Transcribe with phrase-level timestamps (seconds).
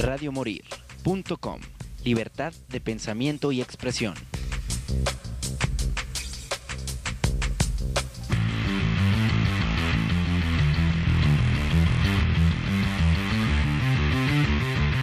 [0.00, 1.60] radiomorir.com.
[2.04, 4.14] Libertad de pensamiento y expresión.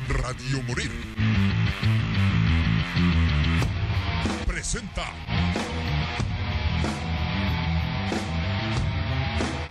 [0.08, 0.92] Radio Morir.
[4.48, 5.14] Presenta.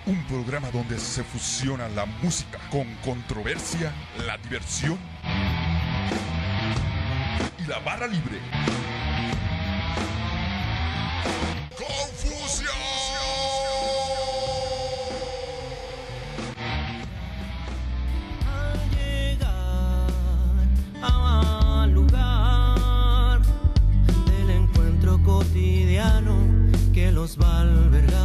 [0.07, 3.93] Un programa donde se fusiona la música con controversia,
[4.25, 4.97] la diversión
[7.69, 8.39] la barra libre.
[11.77, 12.71] ¡Confusión!
[18.47, 20.07] Al llegar
[21.03, 23.41] al lugar
[24.27, 26.37] del encuentro cotidiano
[26.93, 28.16] que los va a albergar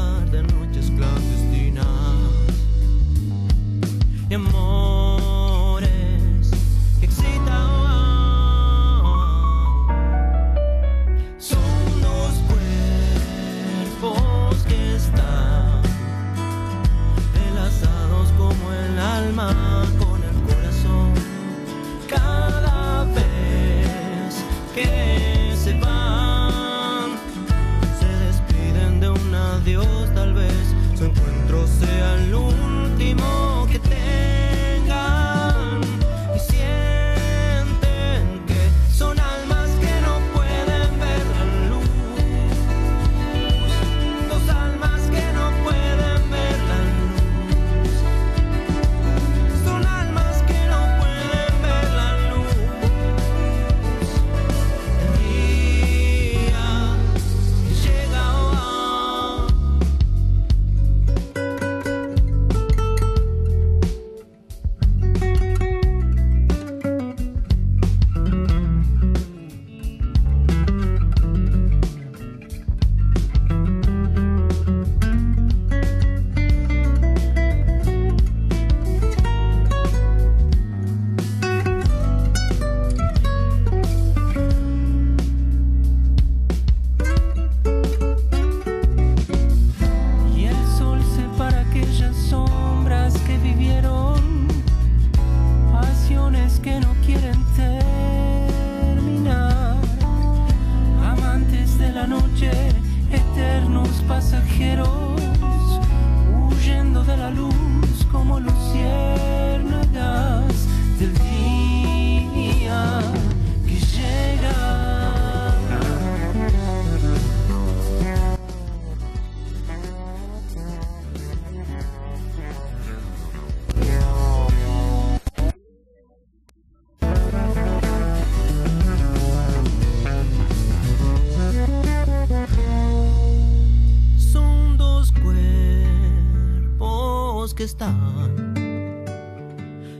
[137.53, 138.53] que están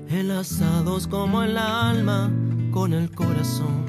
[0.10, 2.32] enlazados como el alma
[2.72, 3.86] con el corazón.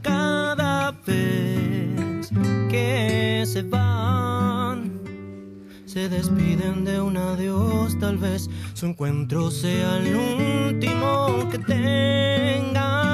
[0.00, 2.30] Cada vez
[2.70, 5.00] que se van,
[5.86, 13.11] se despiden de un adiós, tal vez su encuentro sea el último que tengan.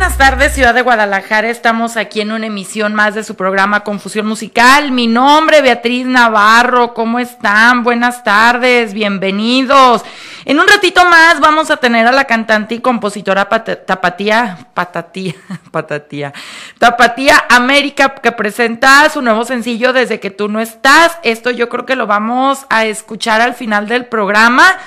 [0.00, 1.50] Buenas tardes, Ciudad de Guadalajara.
[1.50, 4.92] Estamos aquí en una emisión más de su programa Confusión Musical.
[4.92, 6.94] Mi nombre, Beatriz Navarro.
[6.94, 7.84] ¿Cómo están?
[7.84, 10.02] Buenas tardes, bienvenidos.
[10.46, 15.34] En un ratito más vamos a tener a la cantante y compositora Pat- Tapatía, Patatía,
[15.70, 16.32] Patatía,
[16.78, 21.18] Tapatía América, que presenta su nuevo sencillo Desde que tú no estás.
[21.24, 24.78] Esto yo creo que lo vamos a escuchar al final del programa.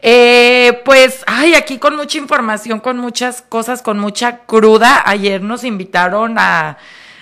[0.00, 5.02] Eh, pues, ay, aquí con mucha información, con muchas cosas, con mucha cruda.
[5.04, 6.78] Ayer nos invitaron a,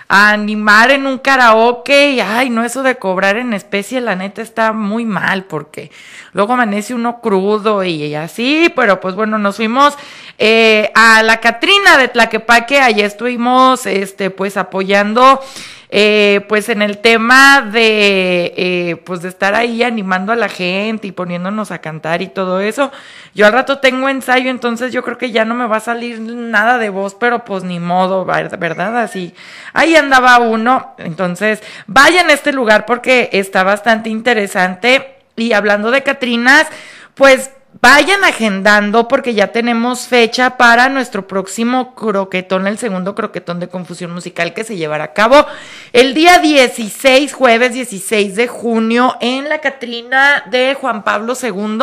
[0.09, 4.41] a animar en un karaoke y ay, no eso de cobrar en especie, la neta
[4.41, 5.91] está muy mal porque
[6.33, 9.95] luego amanece uno crudo y, así, pero pues bueno, nos fuimos
[10.39, 15.41] eh, a la Catrina de Tlaquepaque, allí estuvimos este pues apoyando
[15.89, 21.07] eh, pues en el tema de, eh, pues de estar ahí animando a la gente
[21.07, 22.91] y poniéndonos a cantar y todo eso.
[23.35, 26.21] Yo al rato tengo ensayo, entonces yo creo que ya no me va a salir
[26.21, 28.99] nada de voz, pero pues ni modo, ¿verdad?
[28.99, 29.35] Así,
[29.73, 30.95] ahí andaba uno.
[30.99, 35.15] Entonces, vayan a este lugar porque está bastante interesante.
[35.37, 36.67] Y hablando de Catrinas,
[37.15, 37.51] pues
[37.83, 44.13] Vayan agendando porque ya tenemos fecha para nuestro próximo croquetón, el segundo croquetón de confusión
[44.13, 45.45] musical que se llevará a cabo
[45.93, 51.81] el día 16, jueves 16 de junio en la Catrina de Juan Pablo II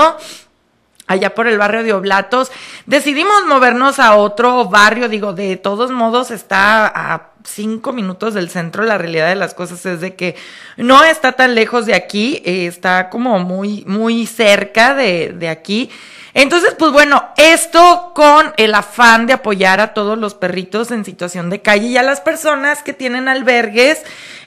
[1.05, 2.51] allá por el barrio de Oblatos.
[2.85, 8.83] Decidimos movernos a otro barrio, digo, de todos modos está a cinco minutos del centro.
[8.83, 10.35] La realidad de las cosas es de que
[10.77, 15.89] no está tan lejos de aquí, eh, está como muy, muy cerca de, de aquí.
[16.35, 21.51] Entonces, pues bueno, esto con el afán de apoyar a todos los perritos en situación
[21.51, 24.01] de calle y a las personas que tienen albergues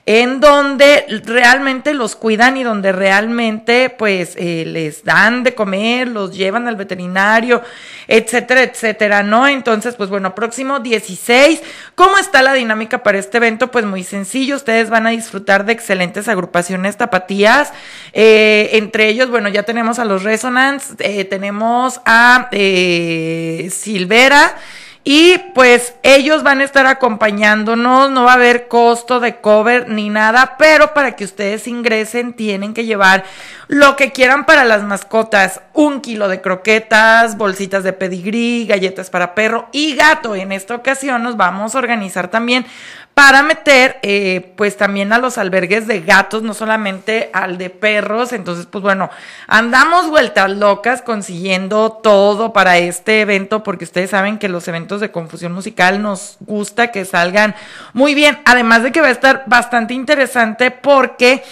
[0.08, 6.36] en donde realmente los cuidan y donde realmente pues eh, les dan de comer, los
[6.36, 7.60] llevan al veterinario,
[8.06, 9.48] etcétera, etcétera, ¿no?
[9.48, 11.60] Entonces, pues bueno, próximo 16,
[11.96, 13.72] ¿cómo está la dinámica para este evento?
[13.72, 17.72] Pues muy sencillo, ustedes van a disfrutar de excelentes agrupaciones tapatías,
[18.12, 24.54] eh, entre ellos, bueno, ya tenemos a los Resonance, eh, tenemos a Silvera,
[25.08, 30.10] y pues ellos van a estar acompañándonos, no va a haber costo de cover ni
[30.10, 33.22] nada, pero para que ustedes ingresen tienen que llevar
[33.68, 39.36] lo que quieran para las mascotas, un kilo de croquetas, bolsitas de pedigrí, galletas para
[39.36, 40.34] perro y gato.
[40.34, 42.66] En esta ocasión nos vamos a organizar también
[43.16, 48.34] para meter eh, pues también a los albergues de gatos, no solamente al de perros.
[48.34, 49.08] Entonces, pues bueno,
[49.46, 55.12] andamos vueltas locas consiguiendo todo para este evento porque ustedes saben que los eventos de
[55.12, 57.54] confusión musical nos gusta que salgan
[57.94, 58.38] muy bien.
[58.44, 61.42] Además de que va a estar bastante interesante porque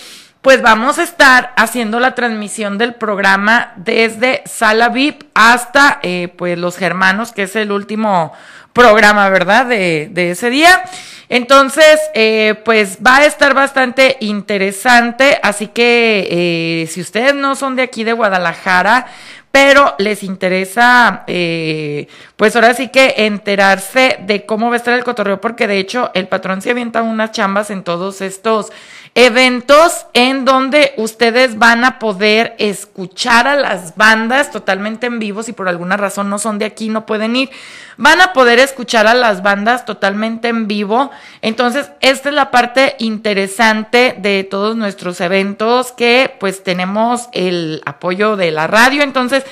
[0.43, 6.59] pues vamos a estar haciendo la transmisión del programa desde Sala VIP hasta eh, pues
[6.59, 8.35] los Germanos, que es el último
[8.75, 9.65] programa, ¿verdad?
[9.65, 10.85] De, de ese día.
[11.31, 17.77] Entonces, eh, pues va a estar bastante interesante, así que eh, si ustedes no son
[17.77, 19.07] de aquí de Guadalajara,
[19.51, 25.05] pero les interesa, eh, pues ahora sí que enterarse de cómo va a estar el
[25.05, 28.73] cotorreo, porque de hecho el patrón se avienta unas chambas en todos estos
[29.15, 35.53] eventos en donde ustedes van a poder escuchar a las bandas totalmente en vivo, si
[35.53, 37.51] por alguna razón no son de aquí, no pueden ir,
[37.97, 41.13] van a poder escuchar a las bandas totalmente en vivo.
[41.43, 48.37] Entonces, esta es la parte interesante de todos nuestros eventos que pues tenemos el apoyo
[48.37, 49.03] de la radio.
[49.03, 49.45] Entonces,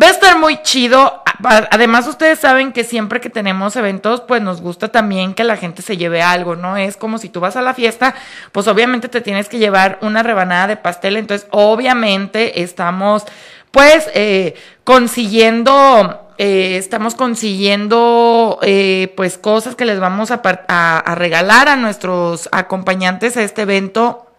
[0.00, 1.22] Va a estar muy chido.
[1.70, 5.82] Además, ustedes saben que siempre que tenemos eventos, pues nos gusta también que la gente
[5.82, 6.78] se lleve algo, ¿no?
[6.78, 8.14] Es como si tú vas a la fiesta,
[8.52, 11.16] pues obviamente te tienes que llevar una rebanada de pastel.
[11.16, 13.24] Entonces, obviamente estamos,
[13.70, 14.54] pues, eh,
[14.84, 22.48] consiguiendo eh, estamos consiguiendo eh, pues cosas que les vamos a, a, regalar a nuestros
[22.50, 24.31] acompañantes a este evento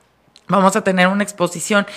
[0.47, 1.87] Vamos a tener una exposición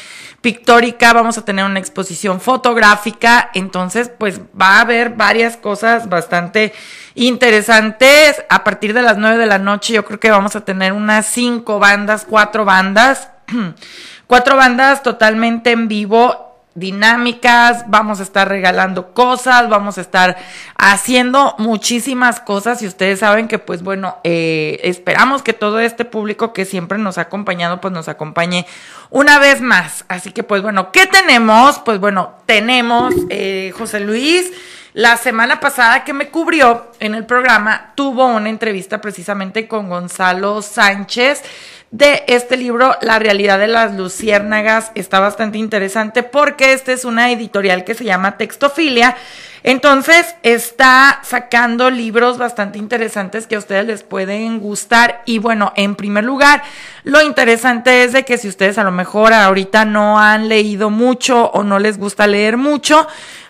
[0.41, 6.73] pictórica, vamos a tener una exposición fotográfica, entonces pues va a haber varias cosas bastante
[7.17, 8.45] interesantes.
[8.49, 11.27] A partir de las nueve de la noche yo creo que vamos a tener unas
[11.27, 13.31] cinco bandas, cuatro bandas,
[14.29, 16.46] cuatro bandas totalmente en vivo
[16.77, 20.37] dinámicas, vamos a estar regalando cosas, vamos a estar
[20.77, 26.53] haciendo muchísimas cosas y ustedes saben que pues bueno, eh, esperamos que todo este público
[26.53, 28.67] que siempre nos ha acompañado pues nos acompañe
[29.11, 30.05] una vez más.
[30.09, 31.81] Así que pues bueno, ¿qué tenemos?
[31.81, 34.53] Pues bueno, tenemos eh, José Luis.
[34.97, 40.63] La semana pasada que me cubrió en el programa tuvo una entrevista precisamente con Gonzalo
[40.63, 41.43] Sánchez
[41.91, 47.31] de este libro, La realidad de las luciérnagas, está bastante interesante porque esta es una
[47.31, 49.19] editorial que se llama Textofilia.
[49.63, 55.23] Entonces está sacando libros bastante interesantes que a ustedes les pueden gustar.
[55.27, 56.63] Y bueno, en primer lugar,
[57.05, 61.51] lo interesante es de que si ustedes a lo mejor ahorita no han leído mucho
[61.51, 63.07] o no les gusta leer mucho,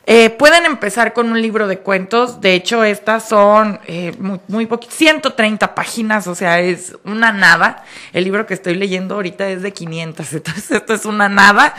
[0.08, 2.40] eh, pueden empezar con un libro de cuentos.
[2.40, 7.84] De hecho, estas son eh, muy, muy 130 páginas, o sea, es una nada.
[8.12, 11.74] El libro que estoy leyendo ahorita es de 500, entonces esto es una nada.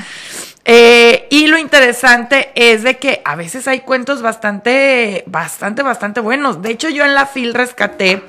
[0.66, 6.62] Eh, y lo interesante es de que a veces hay cuentos bastante, bastante, bastante buenos.
[6.62, 8.22] De hecho, yo en la FIL rescaté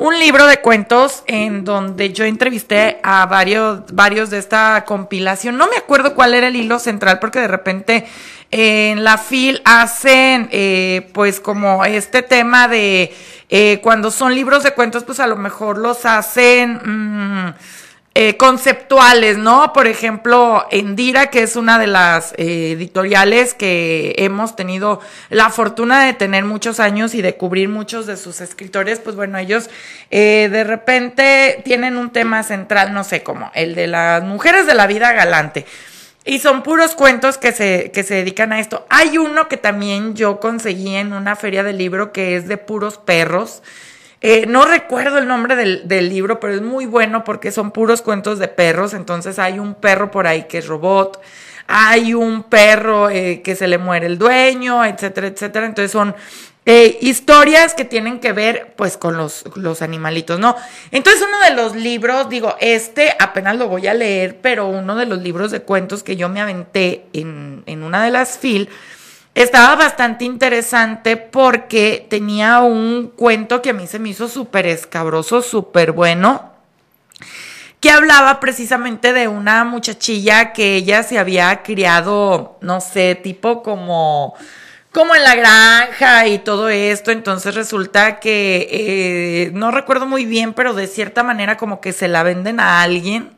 [0.00, 5.58] un libro de cuentos en donde yo entrevisté a varios, varios de esta compilación.
[5.58, 8.06] No me acuerdo cuál era el hilo central porque de repente
[8.50, 13.14] en la FIL hacen eh, pues como este tema de
[13.50, 16.80] eh, cuando son libros de cuentos pues a lo mejor los hacen...
[16.82, 17.54] Mm,
[18.16, 19.72] eh, conceptuales, ¿no?
[19.72, 26.04] Por ejemplo, Endira, que es una de las eh, editoriales que hemos tenido la fortuna
[26.04, 29.70] de tener muchos años y de cubrir muchos de sus escritores, pues bueno, ellos
[30.10, 34.74] eh, de repente tienen un tema central, no sé cómo, el de las mujeres de
[34.74, 35.64] la vida galante.
[36.24, 38.86] Y son puros cuentos que se, que se dedican a esto.
[38.90, 42.98] Hay uno que también yo conseguí en una feria de libro que es de puros
[42.98, 43.62] perros.
[44.22, 48.02] Eh, no recuerdo el nombre del, del, libro, pero es muy bueno porque son puros
[48.02, 48.92] cuentos de perros.
[48.92, 51.20] Entonces hay un perro por ahí que es robot,
[51.66, 55.64] hay un perro eh, que se le muere el dueño, etcétera, etcétera.
[55.64, 56.14] Entonces son
[56.66, 60.54] eh, historias que tienen que ver pues con los, los animalitos, ¿no?
[60.90, 65.06] Entonces uno de los libros, digo, este apenas lo voy a leer, pero uno de
[65.06, 68.68] los libros de cuentos que yo me aventé en, en una de las fil
[69.42, 75.42] estaba bastante interesante porque tenía un cuento que a mí se me hizo súper escabroso,
[75.42, 76.52] súper bueno,
[77.80, 84.34] que hablaba precisamente de una muchachilla que ella se había criado, no sé, tipo como
[84.92, 90.52] como en la granja y todo esto, entonces resulta que eh, no recuerdo muy bien,
[90.52, 93.30] pero de cierta manera como que se la venden a alguien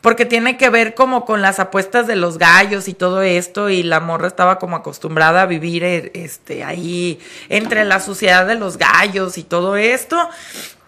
[0.00, 3.82] porque tiene que ver como con las apuestas de los gallos y todo esto y
[3.82, 8.78] la morra estaba como acostumbrada a vivir eh, este ahí entre la suciedad de los
[8.78, 10.16] gallos y todo esto.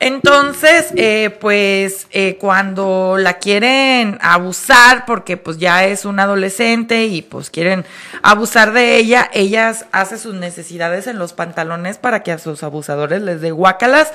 [0.03, 7.21] Entonces, eh, pues eh, cuando la quieren abusar, porque pues ya es una adolescente y
[7.21, 7.85] pues quieren
[8.23, 13.21] abusar de ella, ellas hace sus necesidades en los pantalones para que a sus abusadores
[13.21, 14.11] les dé guácalas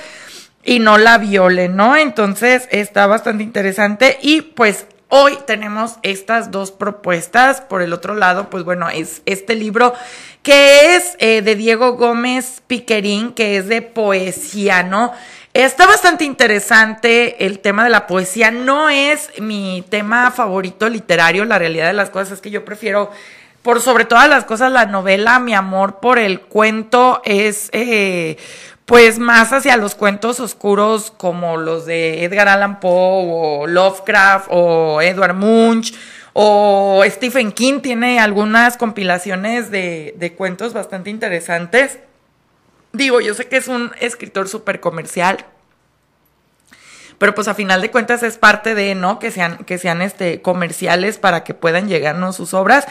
[0.66, 1.96] y no la viole, ¿no?
[1.96, 7.62] Entonces está bastante interesante y pues hoy tenemos estas dos propuestas.
[7.62, 9.94] Por el otro lado, pues bueno, es este libro
[10.42, 15.14] que es eh, de Diego Gómez Piquerín, que es de poesía, ¿no?
[15.54, 18.52] Está bastante interesante el tema de la poesía.
[18.52, 21.46] No es mi tema favorito literario.
[21.46, 23.10] La realidad de las cosas es que yo prefiero,
[23.62, 25.40] por sobre todas las cosas, la novela.
[25.40, 28.38] Mi amor por el cuento es eh,
[28.86, 35.02] pues más hacia los cuentos oscuros como los de Edgar Allan Poe o Lovecraft o
[35.02, 35.94] Edward Munch
[36.34, 42.00] o Stephen King tiene algunas compilaciones de, de cuentos bastante interesantes.
[42.92, 45.46] Digo, yo sé que es un escritor súper comercial,
[47.18, 49.20] pero pues a final de cuentas es parte de, ¿no?
[49.20, 52.86] Que sean, que sean este, comerciales para que puedan llegarnos sus obras.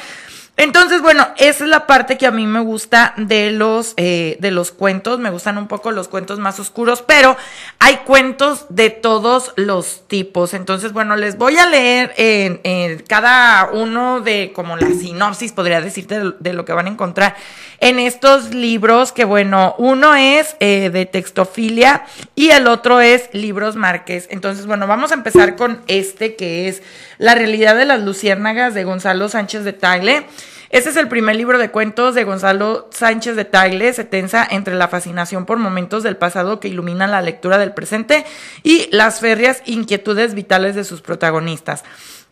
[0.57, 4.53] Entonces, bueno, esa es la parte que a mí me gusta de los, eh, de
[4.53, 5.19] los cuentos.
[5.19, 7.37] Me gustan un poco los cuentos más oscuros, pero
[7.81, 10.55] hay cuentos de todos los tipos.
[10.55, 16.21] Entonces, bueno, les voy a leer en, cada uno de como la sinopsis, podría decirte,
[16.39, 17.35] de, lo que van a encontrar
[17.81, 22.05] en estos libros, que bueno, uno es eh, de textofilia
[22.37, 24.29] y el otro es libros Márquez.
[24.31, 26.81] Entonces, bueno, vamos a empezar con este que es
[27.19, 30.27] La realidad de las luciérnagas de Gonzalo Sánchez de Tagle.
[30.71, 33.93] Este es el primer libro de cuentos de Gonzalo Sánchez de Tagle.
[33.93, 38.25] Se tensa entre la fascinación por momentos del pasado que iluminan la lectura del presente
[38.65, 41.85] y las férreas inquietudes vitales de sus protagonistas.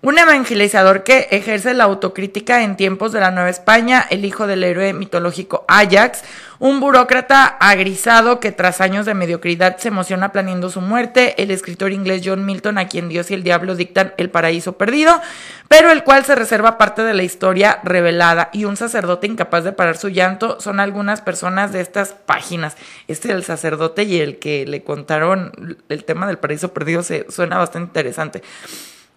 [0.04, 4.64] Un evangelizador que ejerce la autocrítica en tiempos de la Nueva España, el hijo del
[4.64, 6.24] héroe mitológico Ajax,
[6.58, 11.92] un burócrata agrisado que tras años de mediocridad se emociona planeando su muerte, el escritor
[11.92, 15.20] inglés John Milton a quien Dios y el diablo dictan el paraíso perdido,
[15.68, 19.70] pero el cual se reserva parte de la historia revelada y un sacerdote incapaz de
[19.70, 22.76] parar su llanto son algunas personas de estas páginas.
[23.06, 27.24] Este es el sacerdote y el que le contaron el tema del paraíso perdido se
[27.30, 28.42] suena bastante interesante.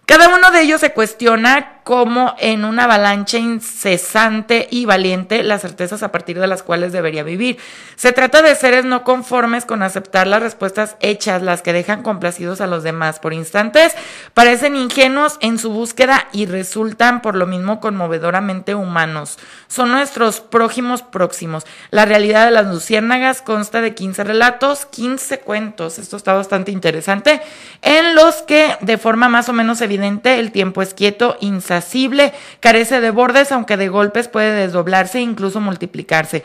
[0.05, 6.01] Cada uno de ellos se cuestiona cómo en una avalancha incesante y valiente las certezas
[6.01, 7.57] a partir de las cuales debería vivir.
[7.95, 12.59] Se trata de seres no conformes con aceptar las respuestas hechas, las que dejan complacidos
[12.59, 13.19] a los demás.
[13.19, 13.93] Por instantes
[14.33, 19.37] parecen ingenuos en su búsqueda y resultan por lo mismo conmovedoramente humanos.
[19.67, 21.65] Son nuestros prójimos próximos.
[21.91, 25.99] La realidad de las luciérnagas consta de 15 relatos, 15 cuentos.
[25.99, 27.41] Esto está bastante interesante,
[27.83, 33.01] en los que de forma más o menos evidente el tiempo es quieto, insacible, carece
[33.01, 36.43] de bordes, aunque de golpes puede desdoblarse e incluso multiplicarse.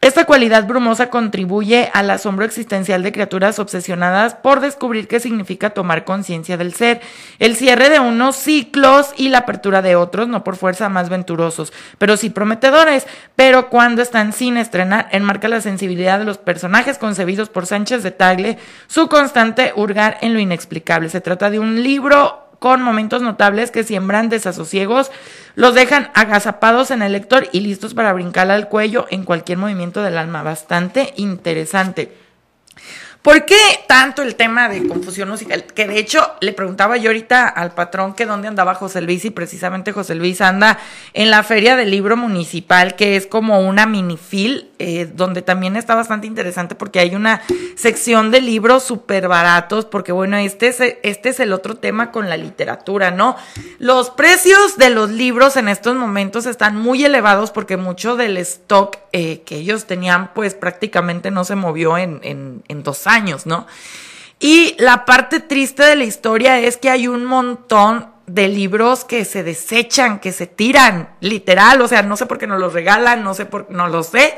[0.00, 6.04] Esta cualidad brumosa contribuye al asombro existencial de criaturas obsesionadas por descubrir qué significa tomar
[6.04, 7.00] conciencia del ser,
[7.40, 11.72] el cierre de unos ciclos y la apertura de otros, no por fuerza más venturosos,
[11.98, 13.08] pero sí prometedores.
[13.34, 18.12] Pero cuando están sin estrenar, enmarca la sensibilidad de los personajes concebidos por Sánchez de
[18.12, 21.08] Tagle, su constante hurgar en lo inexplicable.
[21.08, 25.10] Se trata de un libro con momentos notables que siembran desasosiegos,
[25.54, 30.02] los dejan agazapados en el lector y listos para brincar al cuello en cualquier movimiento
[30.02, 30.42] del alma.
[30.42, 32.16] Bastante interesante.
[33.22, 33.56] ¿Por qué
[33.88, 35.64] tanto el tema de confusión musical?
[35.64, 39.30] Que de hecho le preguntaba yo ahorita al patrón que dónde andaba José Luis y
[39.30, 40.78] precisamente José Luis anda
[41.14, 45.96] en la Feria del Libro Municipal, que es como una minifil, eh, donde también está
[45.96, 47.42] bastante interesante porque hay una
[47.76, 52.28] sección de libros súper baratos, porque bueno, este es, este es el otro tema con
[52.28, 53.36] la literatura, ¿no?
[53.80, 58.96] Los precios de los libros en estos momentos están muy elevados porque mucho del stock
[59.12, 63.07] eh, que ellos tenían pues prácticamente no se movió en, en, en dos
[63.46, 63.66] ¿no?
[64.40, 69.24] Y la parte triste de la historia es que hay un montón de libros que
[69.24, 73.24] se desechan, que se tiran, literal, o sea, no sé por qué no los regalan,
[73.24, 74.34] no sé por no lo sé,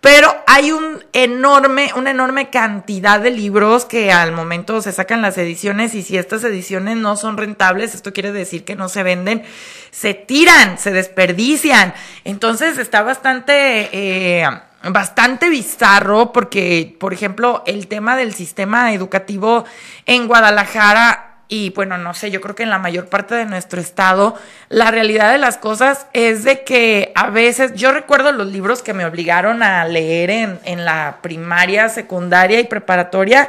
[0.00, 5.38] pero hay un enorme, una enorme cantidad de libros que al momento se sacan las
[5.38, 9.42] ediciones y si estas ediciones no son rentables, esto quiere decir que no se venden,
[9.90, 11.94] se tiran, se desperdician.
[12.24, 14.48] Entonces está bastante eh,
[14.82, 19.64] bastante bizarro porque, por ejemplo, el tema del sistema educativo
[20.06, 23.80] en Guadalajara y bueno, no sé, yo creo que en la mayor parte de nuestro
[23.80, 24.36] estado,
[24.68, 28.92] la realidad de las cosas es de que a veces, yo recuerdo los libros que
[28.92, 33.48] me obligaron a leer en, en la primaria, secundaria y preparatoria,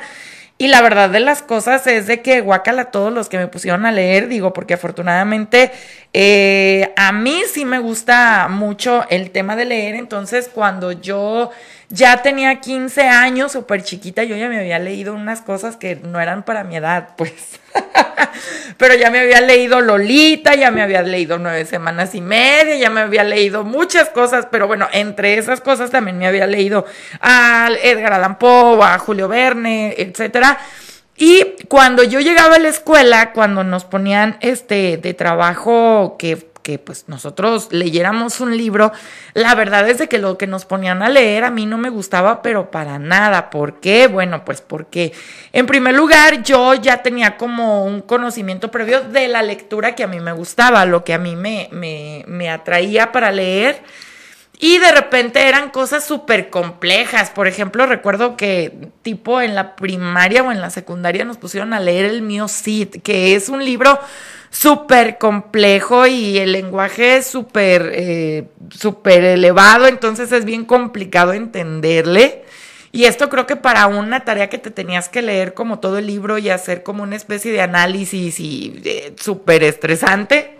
[0.62, 3.86] y la verdad de las cosas es de que guacala todos los que me pusieron
[3.86, 5.72] a leer, digo, porque afortunadamente
[6.12, 11.50] eh, a mí sí me gusta mucho el tema de leer, entonces cuando yo
[11.88, 16.20] ya tenía 15 años, súper chiquita, yo ya me había leído unas cosas que no
[16.20, 17.32] eran para mi edad, pues.
[18.78, 22.90] Pero ya me había leído Lolita, ya me había leído nueve semanas y media, ya
[22.90, 26.86] me había leído muchas cosas, pero bueno, entre esas cosas también me había leído
[27.22, 30.58] a Edgar Allan Poe, a Julio Verne, etcétera.
[31.18, 36.78] Y cuando yo llegaba a la escuela, cuando nos ponían este de trabajo que que
[36.78, 38.92] pues nosotros leyéramos un libro,
[39.34, 41.90] la verdad es de que lo que nos ponían a leer a mí no me
[41.90, 43.50] gustaba, pero para nada.
[43.50, 44.06] ¿Por qué?
[44.06, 45.12] Bueno, pues porque
[45.52, 50.08] en primer lugar yo ya tenía como un conocimiento previo de la lectura que a
[50.08, 53.82] mí me gustaba, lo que a mí me, me, me atraía para leer.
[54.60, 57.32] Y de repente eran cosas súper complejas.
[57.32, 61.80] Por ejemplo, recuerdo que tipo en la primaria o en la secundaria nos pusieron a
[61.80, 64.00] leer el mío Cid, que es un libro
[64.50, 72.44] súper complejo y el lenguaje es súper, eh, súper elevado, entonces es bien complicado entenderle.
[72.92, 76.08] Y esto creo que para una tarea que te tenías que leer como todo el
[76.08, 80.59] libro y hacer como una especie de análisis y eh, súper estresante,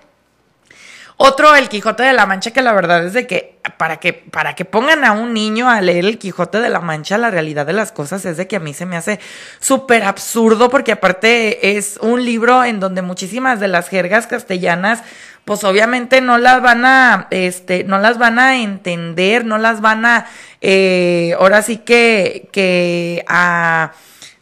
[1.22, 4.56] otro, el Quijote de la Mancha, que la verdad es de que para que para
[4.56, 7.74] que pongan a un niño a leer el Quijote de la Mancha, la realidad de
[7.74, 9.20] las cosas es de que a mí se me hace
[9.60, 15.04] súper absurdo porque aparte es un libro en donde muchísimas de las jergas castellanas
[15.44, 20.06] pues obviamente no las van a, este, no las van a entender, no las van
[20.06, 20.26] a,
[20.62, 23.92] eh, ahora sí que, que a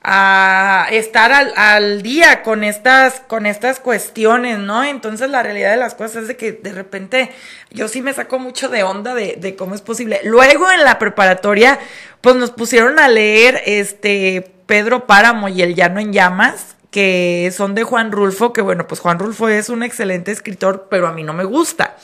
[0.09, 4.85] a estar al, al, día con estas, con estas cuestiones, ¿no?
[4.85, 7.29] Entonces la realidad de las cosas es de que de repente
[7.71, 10.21] yo sí me saco mucho de onda de, de cómo es posible.
[10.23, 11.77] Luego en la preparatoria,
[12.21, 17.75] pues nos pusieron a leer este Pedro Páramo y El Llano en Llamas, que son
[17.75, 21.23] de Juan Rulfo, que bueno, pues Juan Rulfo es un excelente escritor, pero a mí
[21.23, 21.97] no me gusta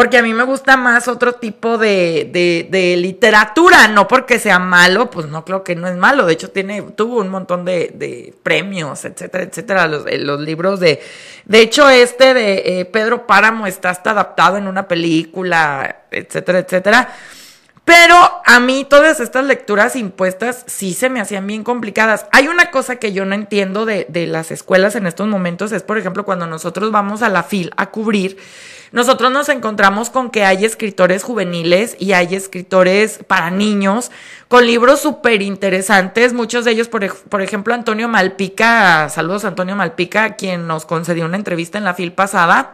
[0.00, 2.30] porque a mí me gusta más otro tipo de,
[2.70, 6.50] de, literatura, no porque sea malo, pues no creo que no es malo, de hecho
[6.50, 11.02] tiene, tuvo un montón de, premios, etcétera, etcétera, los, eh, los, libros de,
[11.44, 17.14] de hecho este de eh, Pedro Páramo está hasta adaptado en una película, etcétera, etcétera.
[17.84, 22.24] Pero a mí todas estas lecturas impuestas sí se me hacían bien complicadas.
[22.32, 25.82] Hay una cosa que yo no entiendo de, de las escuelas en estos momentos, es
[25.82, 28.38] por ejemplo cuando nosotros vamos a la FIL a cubrir,
[28.92, 34.10] nosotros nos encontramos con que hay escritores juveniles y hay escritores para niños
[34.48, 39.76] con libros súper interesantes, muchos de ellos, por, por, ejemplo, Antonio Malpica, saludos a Antonio
[39.76, 42.72] Malpica, quien nos concedió una entrevista en la FIL pasada.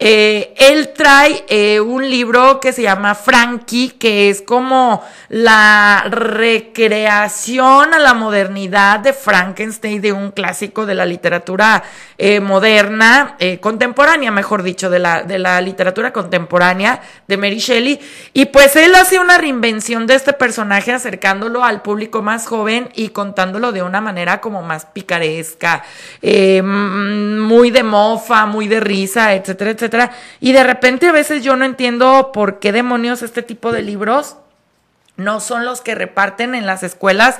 [0.00, 7.92] Eh, él trae eh, un libro que se llama Frankie, que es como la recreación
[7.92, 11.82] a la modernidad de Frankenstein, de un clásico de la literatura
[12.16, 18.00] eh, moderna, contemporánea, mejor dicho, de la, de la literatura contemporánea de Mary Shelley.
[18.32, 23.08] Y pues él hace una reinvención de este personaje acercándolo al público más joven y
[23.08, 25.82] contándolo de una manera como más picaresca,
[26.22, 29.87] muy de mofa, muy de risa, etcétera, etcétera
[30.40, 34.36] y de repente a veces yo no entiendo por qué demonios este tipo de libros
[35.16, 37.38] no son los que reparten en las escuelas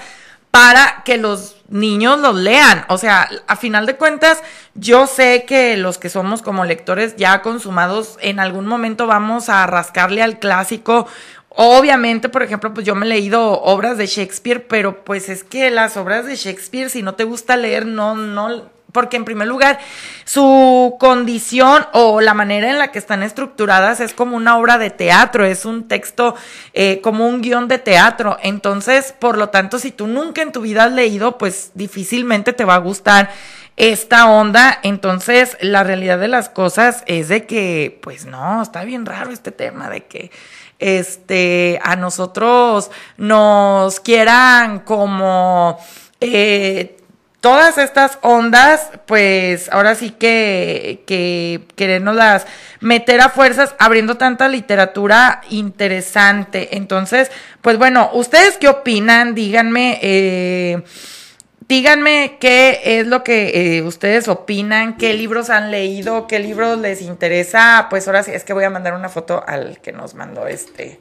[0.51, 2.85] para que los niños los lean.
[2.89, 4.43] O sea, a final de cuentas,
[4.75, 9.67] yo sé que los que somos como lectores ya consumados, en algún momento vamos a
[9.67, 11.07] rascarle al clásico.
[11.51, 15.71] Obviamente, por ejemplo, pues yo me he leído obras de Shakespeare, pero pues es que
[15.71, 19.79] las obras de Shakespeare, si no te gusta leer, no, no, porque en primer lugar,
[20.25, 24.91] su condición o la manera en la que están estructuradas es como una obra de
[24.91, 26.35] teatro, es un texto
[26.73, 28.39] eh, como un guion de teatro.
[28.43, 32.65] Entonces, por lo tanto, si tú nunca en tu vida has leído, pues difícilmente te
[32.65, 33.31] va a gustar
[33.77, 34.79] esta onda.
[34.83, 39.53] Entonces, la realidad de las cosas es de que, pues no, está bien raro este
[39.53, 40.31] tema de que
[40.79, 45.79] este a nosotros nos quieran como
[46.21, 46.98] eh,
[47.41, 52.47] todas estas ondas, pues ahora sí que, que las
[52.81, 56.77] meter a fuerzas abriendo tanta literatura interesante.
[56.77, 57.31] Entonces,
[57.63, 59.35] pues bueno, ¿ustedes qué opinan?
[59.35, 60.83] Díganme, eh,
[61.69, 67.03] díganme qué es lo que eh, ustedes opinan, qué libros han leído, qué libros les
[67.03, 67.87] interesa.
[67.89, 71.01] Pues ahora sí, es que voy a mandar una foto al que nos mandó este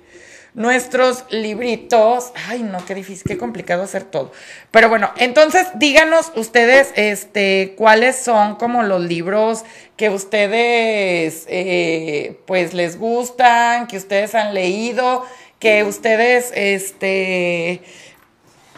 [0.57, 2.31] nuestros libritos.
[2.47, 4.31] Ay, no, qué difícil, qué complicado hacer todo.
[4.71, 9.63] Pero bueno, entonces díganos ustedes, este, cuáles son como los libros
[9.97, 15.23] que ustedes, eh, pues, les gustan, que ustedes han leído,
[15.59, 17.81] que ustedes, este,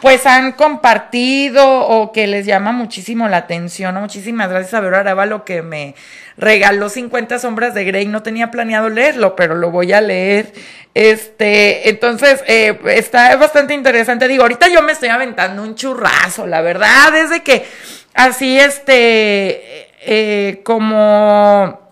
[0.00, 3.94] pues han compartido o que les llama muchísimo la atención.
[3.96, 5.94] Muchísimas gracias a Vero lo que me
[6.36, 8.06] regaló 50 sombras de Grey.
[8.06, 10.52] No tenía planeado leerlo, pero lo voy a leer.
[10.94, 14.26] Este, entonces, eh, está bastante interesante.
[14.26, 17.64] Digo, ahorita yo me estoy aventando un churrazo, la verdad, es de que
[18.14, 21.90] así, este, eh, como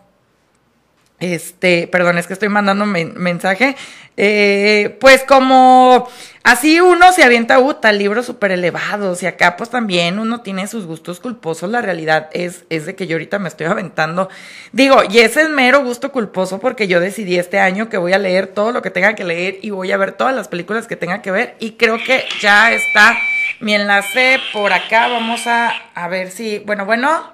[1.21, 3.77] este, perdón, es que estoy mandando mensaje,
[4.21, 6.09] eh, pues como
[6.43, 10.87] así uno se avienta uta, libros súper elevados y acá pues también uno tiene sus
[10.87, 14.29] gustos culposos, la realidad es, es de que yo ahorita me estoy aventando,
[14.73, 18.19] digo, y ese es mero gusto culposo porque yo decidí este año que voy a
[18.19, 20.97] leer todo lo que tenga que leer y voy a ver todas las películas que
[20.97, 23.17] tenga que ver y creo que ya está.
[23.61, 27.31] Mi enlace por acá, vamos a, a ver si, bueno, bueno,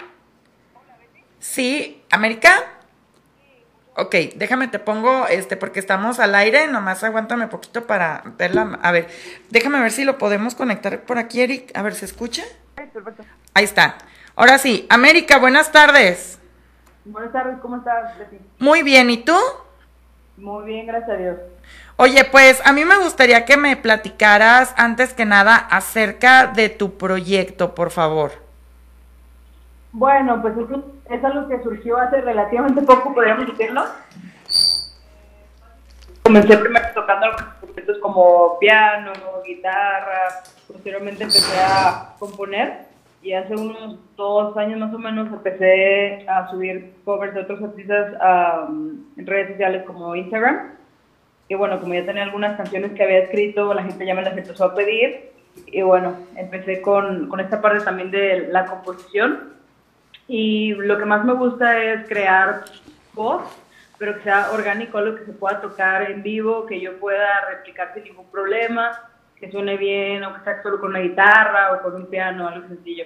[1.38, 2.73] sí, América.
[3.96, 8.78] Ok, déjame te pongo, este, porque estamos al aire, nomás aguántame poquito para verla.
[8.82, 9.08] A ver,
[9.50, 11.70] déjame ver si lo podemos conectar por aquí, Eric.
[11.76, 12.42] A ver, ¿se escucha?
[12.74, 13.24] perfecto.
[13.54, 13.96] Ahí está.
[14.34, 16.40] Ahora sí, América, buenas tardes.
[17.04, 18.14] Buenas tardes, ¿cómo estás,
[18.58, 19.36] Muy bien, ¿y tú?
[20.36, 21.36] Muy bien, gracias a Dios.
[21.96, 26.98] Oye, pues a mí me gustaría que me platicaras antes que nada acerca de tu
[26.98, 28.43] proyecto, por favor.
[29.96, 30.54] Bueno, pues
[31.08, 33.84] es, algo que surgió hace relativamente poco, podríamos decirlo.
[36.24, 39.12] Comencé primero tocando algunos instrumentos como piano,
[39.46, 42.86] guitarra, posteriormente empecé a componer
[43.22, 48.14] y hace unos dos años más o menos empecé a subir covers de otros artistas
[49.16, 50.72] en redes sociales como Instagram.
[51.46, 54.36] Y bueno, como ya tenía algunas canciones que había escrito, la gente ya me las
[54.36, 55.30] empezó a pedir.
[55.66, 59.53] Y bueno, empecé con, con esta parte también de la composición
[60.28, 62.64] y lo que más me gusta es crear
[63.12, 63.42] voz,
[63.98, 67.92] pero que sea orgánico, lo que se pueda tocar en vivo, que yo pueda replicar
[67.94, 69.00] sin ningún problema,
[69.36, 72.66] que suene bien, o que sea solo con una guitarra o con un piano, algo
[72.68, 73.04] sencillo.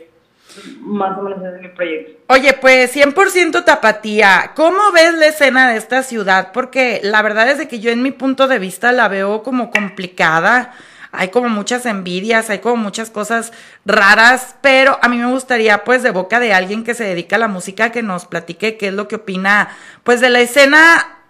[0.80, 2.22] Más o menos ese es mi proyecto.
[2.32, 4.52] Oye, pues 100% tapatía.
[4.54, 6.52] ¿Cómo ves la escena de esta ciudad?
[6.52, 9.70] Porque la verdad es de que yo en mi punto de vista la veo como
[9.70, 10.72] complicada
[11.12, 13.52] hay como muchas envidias, hay como muchas cosas
[13.84, 17.38] raras, pero a mí me gustaría pues de boca de alguien que se dedica a
[17.38, 19.68] la música que nos platique qué es lo que opina
[20.04, 20.78] pues de la escena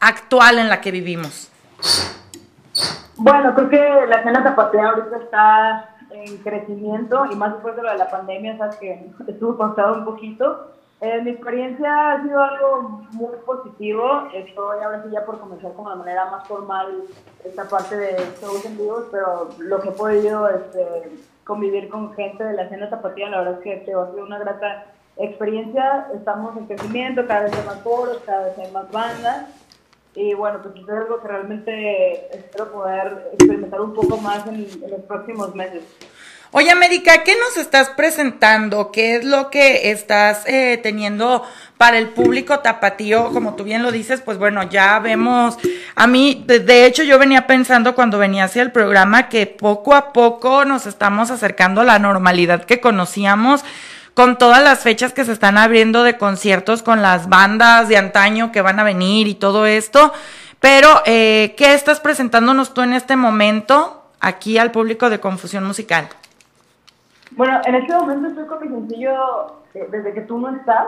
[0.00, 1.50] actual en la que vivimos.
[3.16, 7.90] Bueno, creo que la escena zapatea ahorita está en crecimiento y más después de lo
[7.90, 10.72] de la pandemia, sabes que estuvo pausado un poquito.
[11.00, 14.28] Eh, mi experiencia ha sido algo muy positivo.
[14.34, 17.04] Estoy ahora sí ya por comenzar como de manera más formal
[17.44, 21.12] esta parte de shows en vivos, pero lo que he podido este,
[21.44, 24.38] convivir con gente de la escena tapatía, la verdad es que te ha sido una
[24.38, 24.86] grata
[25.18, 29.46] experiencia estamos en crecimiento, cada vez hay más foros, cada vez hay más bandas.
[30.14, 34.90] Y bueno, pues es algo que realmente espero poder experimentar un poco más en, en
[34.90, 35.84] los próximos meses.
[36.50, 38.90] Oye, América, ¿qué nos estás presentando?
[38.90, 41.42] ¿Qué es lo que estás eh, teniendo
[41.76, 43.32] para el público tapatío?
[43.34, 45.58] Como tú bien lo dices, pues bueno, ya vemos,
[45.94, 50.14] a mí, de, hecho yo venía pensando cuando venía hacia el programa que poco a
[50.14, 53.62] poco nos estamos acercando a la normalidad que conocíamos
[54.14, 58.52] con todas las fechas que se están abriendo de conciertos con las bandas de antaño
[58.52, 60.14] que van a venir y todo esto.
[60.60, 66.08] Pero, eh, ¿qué estás presentándonos tú en este momento aquí al público de Confusión Musical?
[67.32, 70.86] Bueno, en este momento estoy con mi sencillo eh, Desde que tú no estás.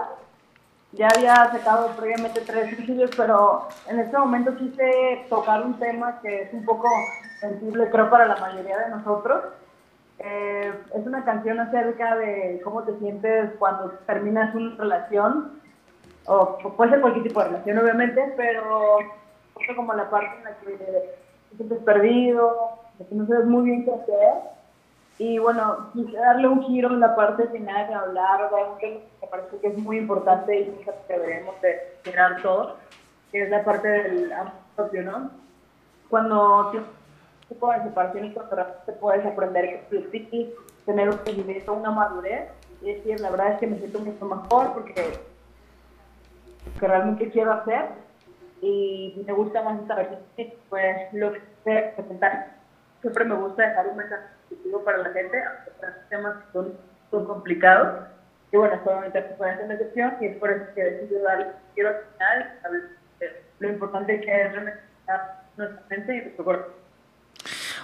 [0.93, 6.43] Ya había sacado previamente tres sencillos, pero en este momento quise tocar un tema que
[6.43, 6.89] es un poco
[7.39, 9.45] sensible, creo, para la mayoría de nosotros.
[10.19, 15.61] Eh, es una canción acerca de cómo te sientes cuando terminas una relación,
[16.27, 20.57] o, puede ser cualquier tipo de relación, obviamente, pero es como la parte en la
[20.57, 24.60] que te sientes perdido, que no sabes muy bien qué hacer.
[25.21, 29.59] Y bueno, quise darle un giro en la parte final de hablar que me parece
[29.59, 32.79] que es muy importante y que deberíamos de mirar todos,
[33.31, 35.31] que es la parte del amor propio, ¿no?
[36.09, 40.55] Cuando tienes un tipo de separación y realmente puedes aprender que
[40.87, 42.49] tener un crecimiento, una madurez,
[42.81, 45.19] y decir, la verdad es que me siento mucho mejor porque
[46.79, 47.91] que realmente quiero hacer
[48.63, 50.21] y me gusta más esta versión,
[50.71, 52.60] pues lo que sé presentar.
[53.01, 55.71] Siempre me gusta dejar un mensaje positivo para la gente, aunque
[56.11, 56.75] temas que son,
[57.11, 58.07] son complicados.
[58.53, 61.97] Y bueno, solamente fue esta excepción y es por eso que decidí dar quiero al
[62.13, 62.83] final, saber
[63.61, 64.81] lo importante que es realmente
[65.57, 66.73] nuestra mente y nuestro cuerpo.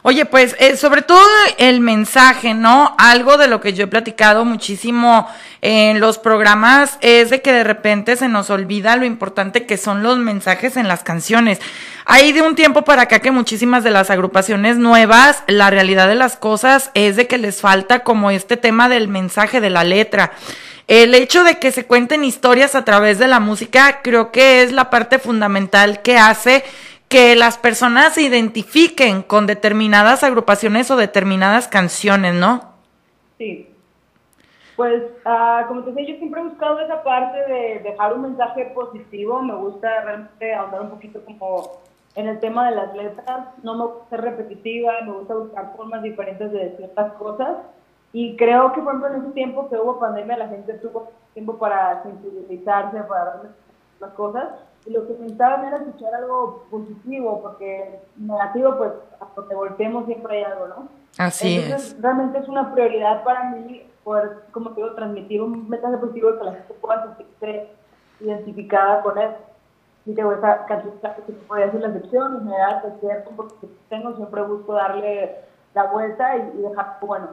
[0.03, 1.27] Oye, pues eh, sobre todo
[1.59, 2.95] el mensaje, ¿no?
[2.99, 5.29] Algo de lo que yo he platicado muchísimo
[5.63, 10.03] en los programas es de que de repente se nos olvida lo importante que son
[10.03, 11.61] los mensajes en las canciones.
[12.05, 16.15] Hay de un tiempo para acá que muchísimas de las agrupaciones nuevas, la realidad de
[16.15, 20.33] las cosas es de que les falta como este tema del mensaje de la letra.
[20.87, 24.71] El hecho de que se cuenten historias a través de la música creo que es
[24.71, 26.65] la parte fundamental que hace
[27.09, 32.61] que las personas se identifiquen con determinadas agrupaciones o determinadas canciones, ¿no?
[33.39, 33.73] Sí.
[34.75, 38.67] Pues, uh, como te decía, yo siempre he buscado esa parte de dejar un mensaje
[38.75, 39.41] positivo.
[39.41, 41.81] Me gusta realmente ahondar un poquito como
[42.15, 43.49] en el tema de las letras.
[43.63, 47.57] No me gusta ser repetitiva, me gusta buscar formas diferentes de decir ciertas cosas.
[48.13, 51.57] Y creo que, por ejemplo, en ese tiempo que hubo pandemia, la gente tuvo tiempo
[51.57, 53.43] para sensibilizarse, para
[54.01, 54.49] las cosas
[54.87, 60.39] y lo que necesitaban era escuchar algo positivo, porque negativo, pues, hasta que volteemos siempre
[60.39, 60.89] hay algo, ¿no?
[61.19, 62.03] Así Entonces, es.
[62.03, 66.45] realmente es una prioridad para mí poder, como te digo, transmitir un mensaje positivo que
[66.45, 67.71] la gente pueda sentirse
[68.21, 69.31] identificada con él.
[70.05, 74.15] Y te voy a que podría ser la excepción, en general, es cierto, porque tengo,
[74.15, 75.37] siempre busco darle
[75.75, 77.29] la vuelta y, y dejar, bueno,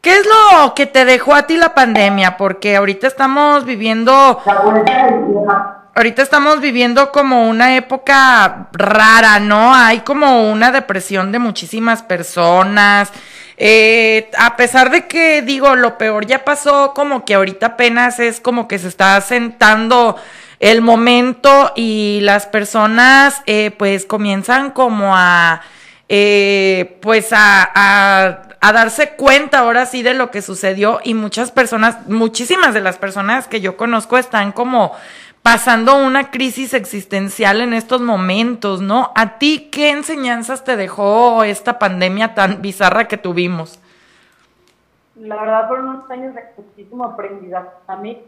[0.00, 2.36] ¿Qué es lo que te dejó a ti la pandemia?
[2.36, 9.38] Porque ahorita estamos viviendo la vuelta y dejar ahorita estamos viviendo como una época rara,
[9.40, 9.74] ¿no?
[9.74, 13.10] Hay como una depresión de muchísimas personas.
[13.56, 18.40] Eh, a pesar de que digo, lo peor ya pasó, como que ahorita apenas es
[18.40, 20.16] como que se está sentando
[20.58, 25.60] el momento y las personas eh, pues comienzan como a
[26.08, 31.50] eh, pues a, a, a, darse cuenta ahora sí de lo que sucedió y muchas
[31.50, 34.92] personas, muchísimas de las personas que yo conozco están como
[35.42, 39.10] pasando una crisis existencial en estos momentos, ¿no?
[39.14, 43.80] ¿A ti qué enseñanzas te dejó esta pandemia tan bizarra que tuvimos?
[45.16, 47.68] La verdad fueron unos años de muchísimo aprendizaje.
[47.86, 48.22] A mí,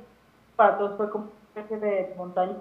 [0.56, 2.56] para todos fue como una especie de montaña.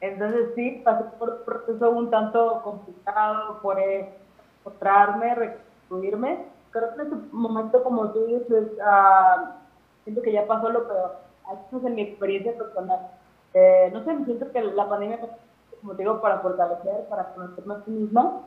[0.00, 6.44] Entonces sí, pasé por un proceso un tanto complicado, por encontrarme, reconstruirme.
[6.70, 9.48] Creo que en este momento, como tú dices, uh,
[10.04, 11.16] siento que ya pasó lo peor.
[11.50, 13.08] Esto es en mi experiencia personal.
[13.54, 15.18] Eh, no sé, me siento que la pandemia
[15.86, 18.40] como te digo, para fortalecer, para conocerme a ti misma,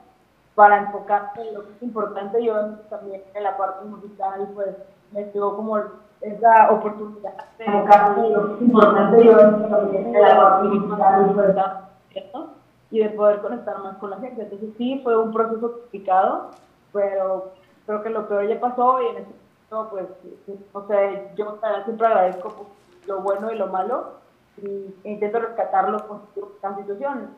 [0.55, 2.43] para enfocarte en lo que es importante.
[2.43, 2.53] Yo
[2.89, 4.75] también en la parte musical, pues
[5.11, 5.77] me llegó como
[6.21, 9.23] esa oportunidad de enfocarme en lo que es importante.
[9.23, 12.49] Yo también en la parte musical, ¿cierto?
[12.91, 14.41] Y de poder conectar más con la gente.
[14.41, 16.49] Entonces sí, fue un proceso complicado,
[16.91, 17.53] pero
[17.85, 19.29] creo que lo peor ya pasó y en ese
[19.71, 20.05] momento, pues,
[20.73, 22.65] o sea, yo siempre agradezco
[23.07, 24.19] lo bueno y lo malo
[24.63, 27.29] y intento rescatarlo con esta situación.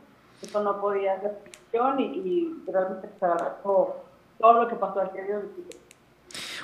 [0.41, 3.95] Eso no podía ser situación y, y realmente se agarró
[4.39, 5.41] todo, lo que pasó al día de